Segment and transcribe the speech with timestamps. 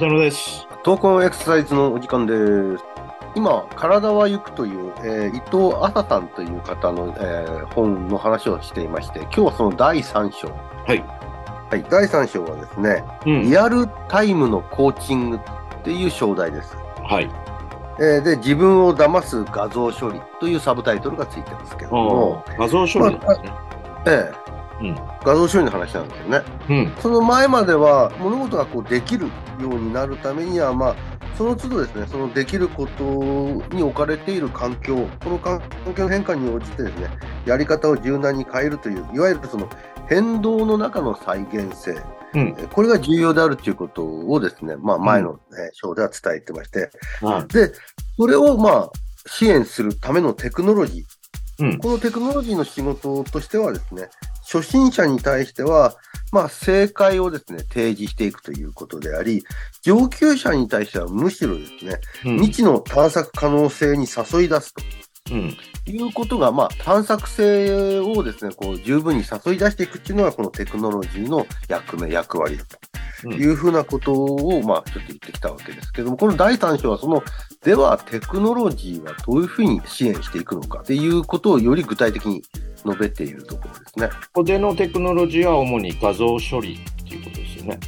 [0.00, 0.66] 片野です。
[0.82, 2.32] 闘魂エクササイズのお時間で
[2.78, 2.84] す。
[3.34, 10.48] 今、体は行くという、えー伊藤麻さんという方の、えー本の話をしていまして、今日はその第3章。
[10.48, 11.04] はい。
[11.70, 13.42] はい、第3章はですね、うん。
[13.42, 15.40] リアルタイムのコーチングっ
[15.84, 16.74] ていう章題です。
[17.04, 17.30] はい。
[17.98, 23.52] えーで、自分を騙す画像処理というサブタイトルがついてますけども、画像処理ですね。
[24.06, 24.49] ええ
[24.80, 26.42] うん画像処理の話なんですよね。
[26.68, 26.92] うん。
[27.00, 30.96] その前までは物事がこうできるようになるためには、まあ、
[31.36, 33.04] その都度ですね、そのできること
[33.74, 35.62] に置かれている環境、この環
[35.96, 37.08] 境の変化に応じてですね、
[37.46, 39.68] やり方を柔軟に変えるという、いわゆるその
[40.08, 41.92] 変動の中の再現性、
[42.34, 42.54] うん。
[42.58, 46.90] えこれが重要であるということをですね、まあ、前のえー章では伝えてまして、
[47.20, 47.72] はで、
[48.16, 48.90] それをまあ、
[49.26, 51.06] 支援するためのテクノロジー、い。
[51.60, 51.78] うん。
[51.78, 54.08] このテクノロジーの仕事としてはですね、
[54.42, 55.94] 初心者に対しては、
[56.32, 59.44] まあ、正解をですね、提示していくということであり、
[59.82, 62.36] 上級者に対してはむしろですね、うん。
[62.38, 64.74] 未知の探索可能性に誘い出す
[65.30, 65.56] うん。
[65.84, 72.78] ということが、まあ、探索性をですね、こう、十分に誘い出していくっていうのが、このテクノロジーの役目、役割だと
[73.28, 77.22] いうふうなことを、まあ、ちょっと言ってきたわけですけども、この第3章は、その、
[77.64, 82.42] では、テクノロジーはどういうふうに支援していくのかっていうことをより具体的に
[82.84, 84.08] 述べているところですね。
[84.08, 87.78] ここでのテクノロジーは主に画像処理っていうことですよね。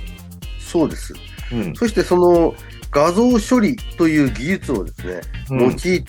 [0.58, 1.14] そうです。
[1.52, 1.74] うん。
[1.74, 2.54] そしてその
[2.90, 6.04] 画像処理という技術をですね、うん用いて、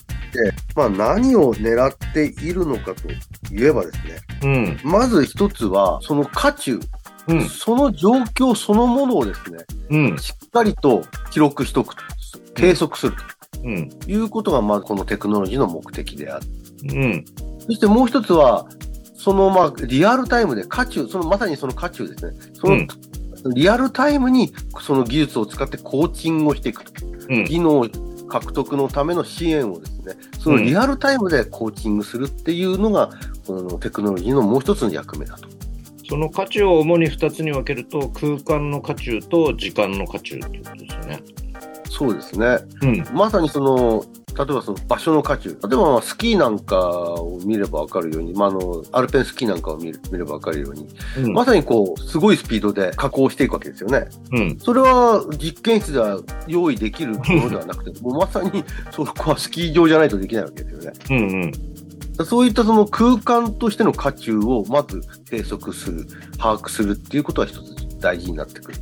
[0.75, 4.79] まあ何を狙っているのかといえばですね、うん。
[4.83, 6.79] まず一つは、その渦中、
[7.27, 7.49] うん。
[7.49, 10.17] その状況そのものをですね、うん。
[10.17, 12.01] しっかりと記録しておくと、
[12.55, 13.13] 計測する
[13.63, 13.89] うん。
[13.89, 16.45] ということが、まずこのテクノロジーの目的である。
[16.93, 17.25] うん。
[17.59, 18.67] そしてもう一つは、
[19.15, 22.33] そのまあリアルタイムで渦中、そのまさにその渦中ですね。
[22.53, 22.87] その、うん
[23.53, 27.05] リアルタイムにその技術を使ってコーチングをしていくと。
[27.29, 27.43] うん。
[27.43, 27.89] 技能
[28.29, 33.09] 獲得のための支援をですね、そのリアルタイムでコーチングするっていうのが、
[33.45, 35.47] このテクノロジーのもう一つの役目だと。
[36.13, 41.19] その渦中を主に2つに分けると、空間の渦中と時間の渦中っていうことですよね。
[41.89, 42.59] そうですね。
[42.83, 43.03] うん。
[43.15, 44.05] まさにその、
[44.37, 45.49] 例えばその場所の渦中。
[45.49, 50.87] 例えばまあスキーなんかを見ればわかるように、まあ、あの、アルペンスキーなんかを見る見ればわかるように、
[51.17, 51.33] うん。
[51.33, 54.05] まさにこう、すごいスピードで加工していくわけですよね。
[54.33, 54.59] うん。
[54.59, 60.99] それは実験室では用意できるものではなくて、もうまさにそこはスキー場じゃないとできないわけですよね。
[61.09, 61.17] うん。
[61.17, 61.72] うん。
[62.25, 66.07] そういったその空間としての渦中をまず計測する、
[66.37, 68.77] 把握するっていうことは一つ大事になってくる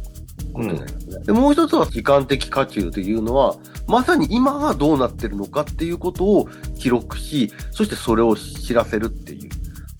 [0.53, 1.25] ことになりますね。
[1.25, 3.55] でもう一つは時間的渦中というのは、
[3.87, 9.49] まさに今がどうなってるのかっていうことを記録し、そしてそれを知らせるっていう、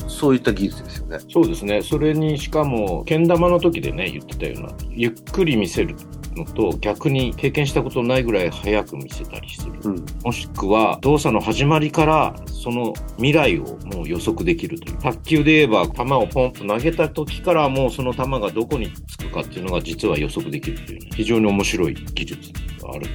[0.09, 1.19] そういった技術ですよね。
[1.29, 1.81] そうですね。
[1.81, 5.95] それにしかも、けん玉の時でね、言ってたような、ゆっくり見せる
[6.35, 9.73] のと、逆に経験したことないぐらい早く見せたりする。
[9.83, 10.05] うん。
[10.23, 14.97] もしくは、動作の始まりから、その未来をもう予測できるという。
[14.99, 23.07] 卓球で言えば、球をポンと投げた時から、もうその球がどこにつくかっていうのが実は予測できるというね、非常に面白い技術がある。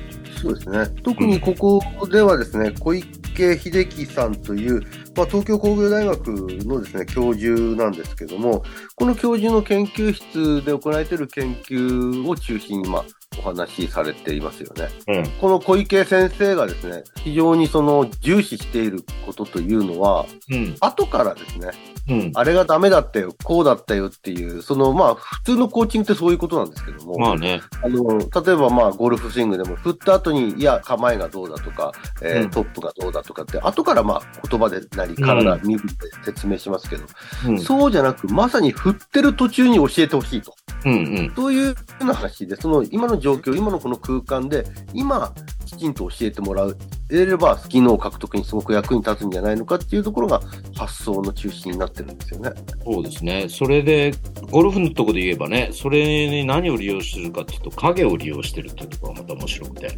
[0.42, 0.86] そうですね。
[1.02, 4.80] 特にここではですね、小池秀樹さんという、
[5.16, 8.62] まあ、東京工業大学のですね、教授なんですけども、
[8.94, 13.04] この教授の研究室で行われている研究を中心に、まあ、
[13.38, 14.88] お話しされていますよね。
[15.08, 15.30] うん。
[15.40, 20.76] この小池先生がですね、非常にその重視していることというのは、うん。
[20.80, 21.70] 後からですね、
[22.08, 22.32] うん。
[22.34, 27.60] あれがダメだったよ、こうだったよっていう、そのまあ普通のコーチングってそういうことなんですけども、まあね。
[27.82, 31.92] あの、例えばまあゴルフスイングでも振った後に、いや、構えがどうだとか、
[32.22, 37.04] えーうんトップがどうだとかって、後からまあ言葉でなり、体、身振って説明しますけど、
[37.48, 37.60] うん。
[37.60, 40.54] そうじゃなく、まさに振ってる途中に教えてほしいと。
[40.84, 41.32] うんうん。
[41.34, 44.64] そういうような話で、その今の状況、今のこの空間で、
[44.94, 46.76] 今、きちんと教えてもらう、
[47.08, 50.40] 得れば、技能獲得にすごく役に立つんじゃないのかっていうところが
[50.76, 52.50] 発想の中心になってるんですよね。
[52.84, 53.48] そうですね。
[53.48, 54.14] それで、
[54.52, 59.90] ゴルフのとこで言えばね、それに何を利用してるかっていうと、影を利用してるっていうところがまた面白くて、あ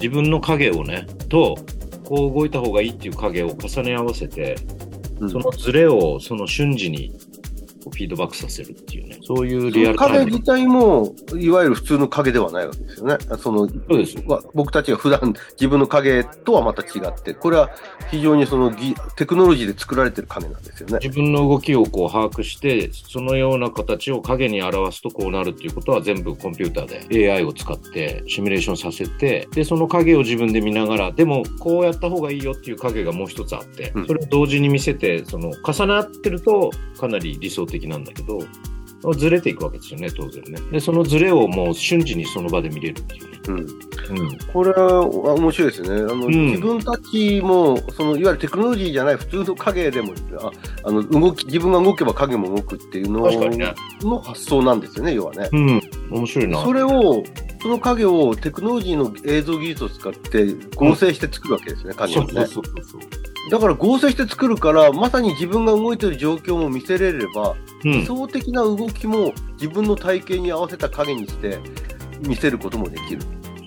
[0.00, 1.56] 自分の影をね、と、
[2.04, 4.56] こう動いた方がいいっていう影を重ね合わせて、
[5.20, 7.12] うんそのズレをその瞬時に
[7.90, 10.44] フィードバックさせるっていうね、そういうリアルタイム影自。
[10.44, 13.16] 体も、いわゆる普通の影ではないわけですよね。
[13.38, 14.16] その、そうです。
[14.26, 17.70] まあ僕たちが普段自分の影とはまた違って、これは
[18.10, 20.98] 非常にその技テクノロジーで作られてる影なんですよね。
[21.02, 38.40] 自分の動きをこう把握して、そのような形を影に表すとこうなるっていうことは全部コンピューターで AI を使ってシミュレーションさせて、で、その影を自分で見ながら、でもこうやった方がいいよっていう影がもう一つあってう、んそれを同時に見せて、その重なってるとかなり理想的なんだけど、
[39.16, 40.60] ずれていくわけですよね、当然ね。
[40.72, 43.38] で、そのずれをもう瞬時にその場で見れるっていうね。
[43.48, 43.58] うん。
[43.58, 44.38] うん。
[44.52, 46.02] これは面白いですよね。
[46.02, 50.50] あの、ん自分たちも、その、いわゆるテクノロジーじゃない普通の影でも、あ
[50.84, 55.48] あの、動き、自分が動けば影も動くっていうの確かにねの発想なんですよね、要はね。
[55.52, 55.80] うん。
[56.10, 56.62] 面白いな。
[56.62, 57.22] それを、
[57.62, 62.32] その影をテクノロジーの映像技術を使って合成して作るわけですね、影をね。
[62.32, 63.00] そうそうそうそう。
[63.50, 68.06] だから合成して作るから、まさに自分が動いてる状況も見せれれば、うん理。
[68.06, 71.58] 想的な動きも自分の体型に合わせた影にして
[72.26, 73.22] 見せることもできる。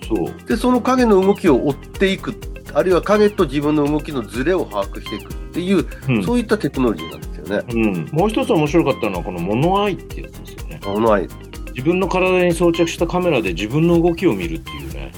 [0.08, 0.48] そう。
[0.48, 2.34] で、その影の動きを追っていく、
[2.74, 6.24] あるいは影と自分の動きのズレを把握していくっていう、うん。
[6.24, 7.64] そういったテクノロジーなんですよね。
[7.72, 10.80] うん、もう一つ面白かったのは、このモノアイってやつですよね。
[10.84, 11.28] この愛。
[11.74, 15.12] 自分の体に装着したカメラで自分の動きを見るっていうね。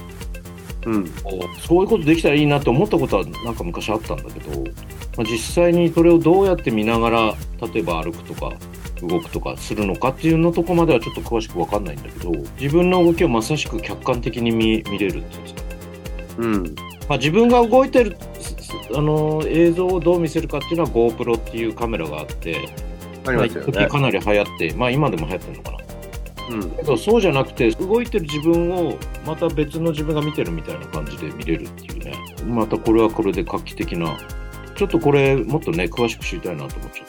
[0.85, 1.05] うん。
[1.67, 4.67] そういうことできたらいいなって思ったことはなんか昔あったんだけど、ま
[5.19, 7.35] あ、実際にそれをどうやって見ながら
[7.73, 8.53] 例えば歩くとか
[9.01, 15.61] 動くとかするのかっていうのとこまではちょっと詳しく分かんないんだけど自分の動きをまさしく客観的に見見れるっていうんですか、
[16.37, 16.63] うん。
[17.09, 18.17] まあ、自分が動いてる
[18.95, 22.69] あの映像をどう見せるかっていうのは GoPro っていうカメラがあって、
[23.25, 23.87] ありまね。
[23.87, 25.84] かなり流行って、まあ、今でも流行ってるのかな
[26.49, 26.71] うん。
[26.71, 32.13] けどそうじゃなくて動いてる自分をまた別の自分が見てるみたいな感じで見れるっていうね
[32.45, 34.17] またこれはこれで画期的な
[34.75, 37.07] ちょっとこれもっとね詳しく知りたいなと思っちゃっ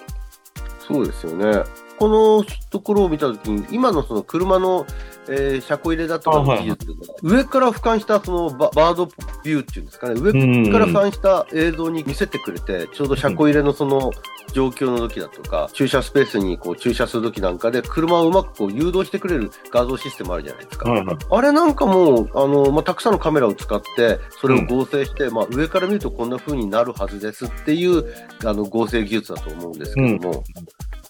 [0.86, 1.85] そうですよね。
[1.98, 4.86] このところを見たときに、今のその車の、
[5.28, 9.06] えー車庫入れだとかの技術で、上から俯瞰したそのババード
[9.42, 10.32] ビューっていうんですかね、上
[10.70, 14.12] から俯瞰した映像に見せてくれて、ちょうど車庫入れのその
[14.52, 20.90] 状況の時だとか、駐車スペースにこう駐車する時なんかで、車をうまくこう誘導してくれる画像システムあるじゃないですか。
[21.30, 28.04] あれなんかもう、あの、まあ、たくさんのカメラを使って、それを合成して、まあ、上から見るとこんな風になるはずですっていう、
[28.44, 30.44] あの、合成技術だと思うんですけども、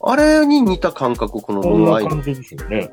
[0.09, 2.91] あれに似た感覚、このノアイの、な感じですよね。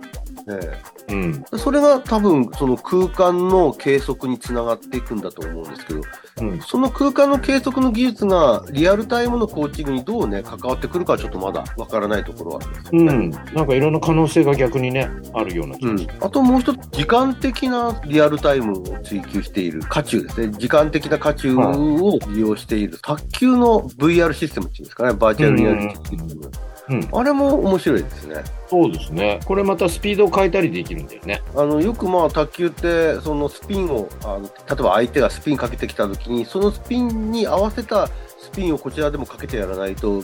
[0.50, 1.46] えうん。
[1.54, 6.02] えそれが多分、その空間の計測につながっていくんだと思うんですけど、
[6.42, 6.62] うん。
[6.62, 13.14] その空間の計測の技術がリアルタイムのコーチングにどうね、関わってくるかはちょっとまだわからないところはありますよね。
[13.14, 13.18] う
[13.54, 16.08] ん、なんかいろんな可能性が逆にねあるような気うんがす。
[16.08, 20.52] る、、あともう一つ、時間的なリアルタイムを追求している渦中ですね。
[20.58, 26.73] 時間的な渦中を利用している、卓球の VR システムっていうんですかね、バーチャルリアリティシステム。
[26.90, 28.44] うん、あれも面白いですね。
[28.68, 29.40] そうですね。
[29.46, 31.42] これまたスピードを変えたりできるんだよね。
[31.56, 40.24] あのよくまあ卓球って、そのスピンをあの、例えば相手がスピンかけてきたときに、そのスピンに合わせたスピンをこちらでもかけてやらないと、う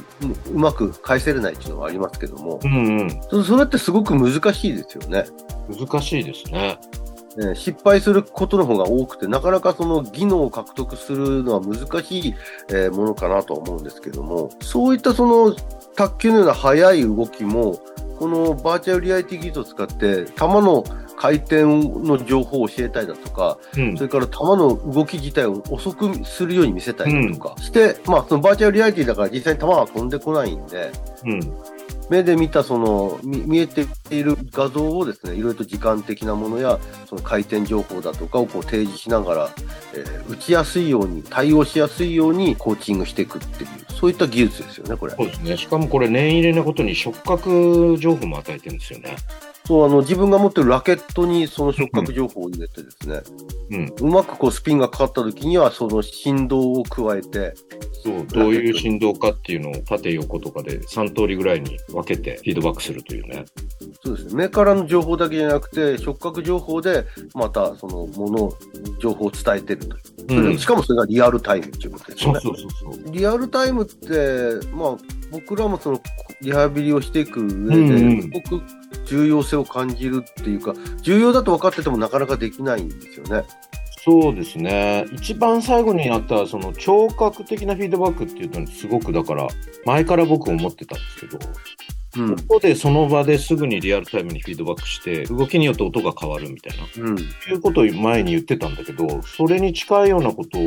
[0.51, 3.21] うまく返せれないっていうのはありますけども、うんうん。
[3.29, 5.25] そそれってすごく難しいですよね。
[5.69, 6.77] 難しいですね。
[7.37, 12.33] ね失敗することの方が多くて、なかなかその技能を獲得するのは難しい、
[12.69, 15.55] えーものかなとは思うんですけども、そういったその
[15.99, 17.77] 卓球のような速い動きも、
[18.19, 20.85] このバーチャルリアリティ技術を使って、球の
[21.17, 23.97] 回転の情報を教えたりだとか、うん。
[23.97, 30.89] それから球の動き自体を遅くするように見せたりだとかして、まあそのバーチャルリアリティだから実際に球は飛んでこないんで、
[31.25, 31.39] うん
[32.09, 39.49] 目で見たその見えている画像をですね、いろいろと時間的なものや、その回転情報だとかをこう提示しながら、
[39.93, 45.13] えー打ちやすいように、対応しやすいようにコーチングしていくっていう、そういった技術ですよね、これ。
[45.15, 49.15] そうですねしかもこれ念入れなことに触覚情報も与えてるんですよね
[49.69, 53.21] そう、あの、自分が持ってるラケットにその触覚情報を入れてですね、
[53.69, 57.53] うんうまくこうスピンがかかった時には、その振動を加えて、
[58.03, 63.45] そう、どういう振動かっていうのを縦横とかで3通りぐらいに分けてフィードバックするというね。
[64.03, 64.33] そうですね。
[64.33, 68.51] 目からの情報だけじゃなくて、触覚情報で、またそのもの、
[68.97, 69.87] 情報を伝えてる
[70.27, 70.49] という。
[70.55, 72.39] んしかもそれがリアルタイムっていうことですよね。
[72.39, 73.13] そうそうそうそう。
[73.13, 74.97] リアルタイムって、まあ、
[75.31, 76.01] 僕らもその
[76.41, 78.63] リハビリをしていく上うんうんで、すごく
[79.09, 83.43] 重要性を感じるっていうか、重要だと分かっててもなかなかできないんですよね。
[84.05, 85.05] そうですね。
[85.11, 89.47] 一番最後にあったその聴覚的なフィードバックっていうのにすごくだから
[89.85, 91.39] 前から僕思ってたんですけど、
[92.17, 92.35] うん。
[92.35, 97.09] ここでその場ですぐにリアルタイムにフィードバックして動きによって音が変わるみたいな。
[97.09, 97.19] うん。
[97.19, 97.23] い
[97.53, 100.57] うことを前に言ってたんだけど、それに近いようなこと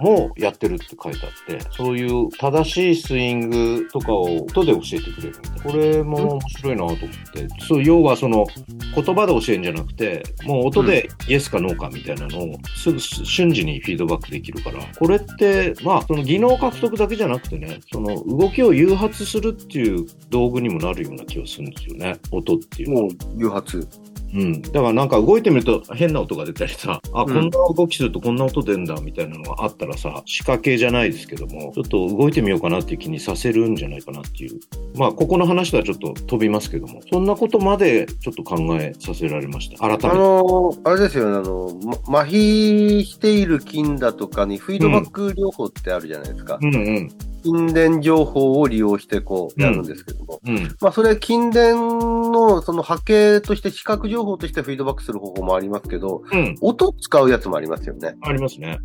[0.00, 5.62] もやってるって書いてあって、そういう正しいスイングとかを音で教えてくれるみたいな。
[5.62, 8.46] これも面白いなと思って、そう要はその
[8.94, 23.02] 言葉で教えるんじゃなくて、もう音でイエスかノーかみたいなのをすぐ瞬時にフィードバックできるから、これって、まあ、その技能獲得だけじゃなくてね、その動きを誘発するっていう道具にもなるような気がするんですよね、音っていうのは。
[23.02, 23.78] もう誘発。
[23.78, 23.88] う
[24.34, 24.62] うん。
[24.62, 34.60] だからなんか動いてみると変な音が出たりさ、あ、うんこんな動きするとこんな音出んだみたいなのがあったらさ、仕掛けじゃないですけども、ちょっと動いてみようかなっていう気にさせるんじゃないかなっていう。
[34.96, 39.78] まあ、ここの話とはちょっと飛びますけども、そんなことまでちょっと考えさせられました。
[39.78, 40.06] 改めて。
[40.08, 46.58] あのーあれですよね、あの、ま麻痺している菌だとかにフィードバック療法ってあるじゃないですか。
[46.60, 47.10] うんうん。
[47.46, 50.40] 筋電情報を利用してこうやるんですけども。
[50.44, 50.76] うん。
[50.80, 56.54] まあそれ筋電のその波形として視覚情報としてフィードバックする方法もありますけど、うん。
[56.60, 58.16] 音使うやつもありますよね。
[58.22, 58.78] ありますね。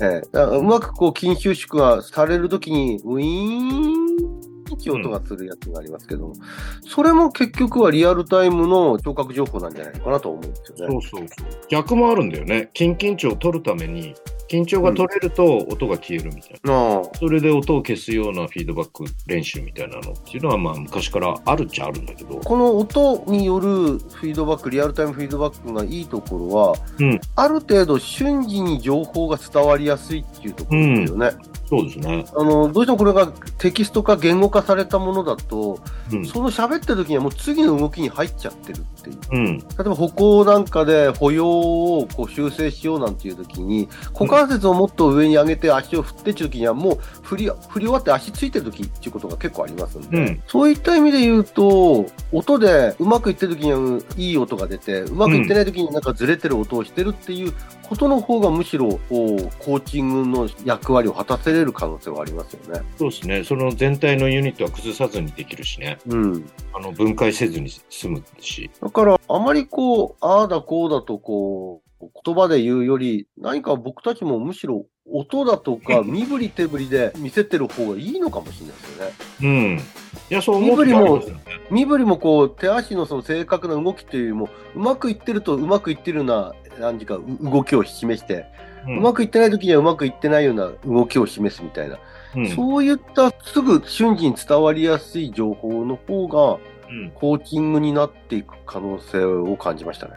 [0.00, 6.34] ええうまくこう筋収縮がされるときにウィーンって音がするやつがありますけども、
[6.86, 11.00] それも結局はリアルタイムの聴覚情報なんじゃないかなと思うんですよね。
[11.00, 11.48] そうそうそう。
[11.68, 12.70] 逆もあるんだよね。
[12.76, 14.14] 筋緊張を取るために、
[14.52, 16.74] 緊張が取れると音が消えるみたいな。
[16.74, 22.36] ああそれで音を消すようなフィードバック練習みたいなのっていうのは、まあ昔からあるっちゃあるんだけど。
[22.36, 31.30] この音によるフィードバック、リアルタイムフィードバックがいいところは、うんある程度瞬時に情報が伝わりやすいっていうところですよね。
[31.72, 32.26] そうですね。
[32.36, 35.80] あの、どうしてもこれがテキスト化、言語化されたものだと、
[36.12, 36.26] うん。
[36.26, 39.18] その喋ってる時にはもう次の動きに入っちゃってるっていう。
[39.30, 39.58] うん。
[39.58, 57.52] 例えば歩行なんかで歩様をこう修正しようなんていう時に、股関節をもっと上に上げて足を振ってっていう時にはもう振り、振り終わって足ついてる時っていうことが結構ありますんで、うんそういった意味で言うと、音でうまくいってる時にはいい音が出て、うまくいってない時になんかずれてる音をしてるっていう
[57.88, 62.82] ことの方がむしろこうコーチングの役割を果たせれる可能性はありますよね。
[62.98, 63.44] そうですね。
[63.44, 65.98] その全体のユニットは崩さずにできるしね。
[66.06, 66.50] うん。
[66.72, 68.70] あの、分解せずに済むし。
[68.80, 71.91] だから、あまりこう、ああだこうだとこう、
[72.24, 79.12] 言葉で言うより、何か僕たちもむしろ音だとか 身振り手振りで見せてる方がいいのかもしれないですよね。
[79.42, 79.78] うん。
[80.30, 81.42] いや、そう思ってますよね。
[81.70, 88.46] 身振りもこう、手足のその正確な動きというよりも、うまくいってるとうまくいってるような、何時かう動きを示して、
[88.88, 91.98] ううまくいってない時にはうまくいってないような動きを示すみたいな、
[92.34, 92.48] うん。
[92.48, 100.12] そういったすぐ瞬時に伝わりやすい情報の方が、うんコーチングになっていく可能性を感じましたね。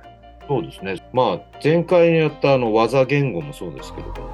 [0.48, 1.05] そうですね。
[1.16, 4.30] まあ、前回やったあの技言語もそうですけれど、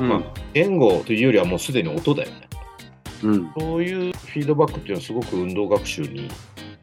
[0.00, 0.08] うん。
[0.08, 0.22] まあ、
[0.54, 2.48] 言語というよりはもうすでに音だよね。
[3.24, 3.52] うん。
[3.58, 6.30] そういうフィードバックっていうのはすごく運動学習に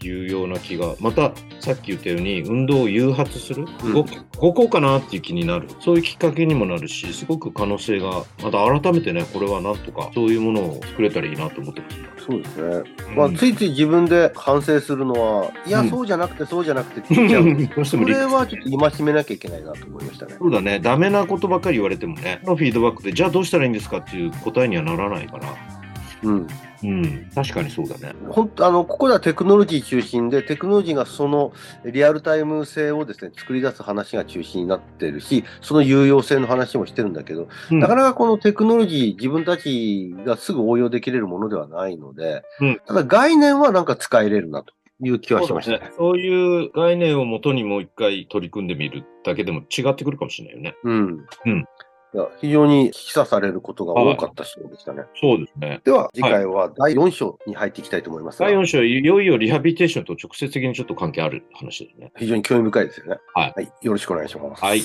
[0.01, 12.25] 有用な気が、またさっき言ったように運動を誘発する、うん動く動こうかなっていう気になる、そういうきっかけにもなるし、すごく可能性が、また改めてね、これはなんとかそういうものを作れたらいいなと思ってます。
[12.25, 12.83] そうですね。
[13.09, 17.71] うんまあ、ついつい自分で反省するのは、いや、うんそうじゃなくて、そうじゃなくてって言っちゃうんです。
[17.75, 20.35] どうしてもそれはちょっと戒めなきゃいけないなと思いましたね。
[20.39, 25.80] そうだね、ダメなことばっかり言われてもね、のフィードバックで、じゃあどうしたらいいんですかっていう答えにはならないから、
[26.23, 26.47] うん。
[26.83, 28.13] うん、確かにそうだね。
[28.29, 31.53] 本当あの、ここではテクノロジー中心で、テクノロジーがその
[31.85, 44.73] リアルタイム性をですね、作り出す話が中心になってるし、その有用性の話もしてるんだけど、うんなかなかこのテクノロジー、自分たちがすぐ応用できれるものではないので、うんただ概念はなんか使えれるなと
[45.03, 45.91] いう気はしましたね。
[45.97, 50.75] そういう概念をもとにもう一回取り組んでみるだけでも違ってくるかもしれないよね。
[50.83, 51.25] うん。
[51.45, 51.65] うん
[52.13, 55.03] いや非常に示唆されることが多かった章でしたね。
[55.19, 55.81] そうですね。
[55.85, 62.11] では、次回は第4章に入っていきたいと思いますが、第4章、いよいよリハビリテーションと直接的にちょっと関係ある話ですね。
[62.17, 63.17] 非常に興味深いですよね。
[63.33, 64.63] はいよろしくお願いします。
[64.63, 64.81] はい